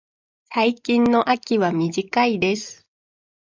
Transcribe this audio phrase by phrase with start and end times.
[0.51, 2.87] 最近の秋は短いです。